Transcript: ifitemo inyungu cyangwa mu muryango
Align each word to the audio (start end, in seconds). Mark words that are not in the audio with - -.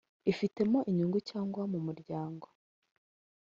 ifitemo 0.31 0.79
inyungu 0.89 1.17
cyangwa 1.29 1.63
mu 1.71 1.79
muryango 1.85 2.47